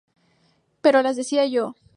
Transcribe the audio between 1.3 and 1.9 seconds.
yo.